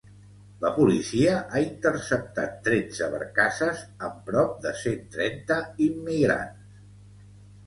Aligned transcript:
La 0.61 0.69
policia 0.75 1.33
ha 1.39 1.59
interceptat 1.65 2.55
tretze 2.69 3.09
barcasses 3.17 3.83
amb 4.09 4.17
prop 4.31 4.57
de 4.65 4.73
cent 4.81 5.05
trenta 5.19 5.61
immigrants 5.91 7.31